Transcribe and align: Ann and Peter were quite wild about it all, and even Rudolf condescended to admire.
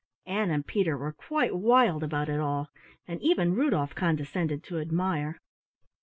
Ann 0.25 0.49
and 0.49 0.65
Peter 0.65 0.97
were 0.97 1.11
quite 1.13 1.55
wild 1.55 2.01
about 2.03 2.27
it 2.27 2.39
all, 2.39 2.71
and 3.07 3.21
even 3.21 3.53
Rudolf 3.53 3.93
condescended 3.93 4.63
to 4.63 4.79
admire. 4.79 5.39